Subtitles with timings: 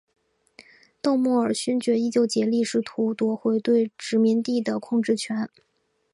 [0.99, 5.47] 邓莫尔勋爵依旧竭力试图夺回对殖民地的控制权。